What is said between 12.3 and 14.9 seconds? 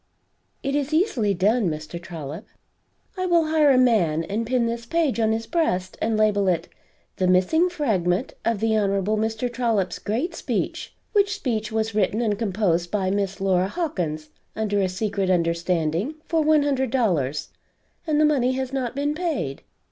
composed by Miss Laura Hawkins under a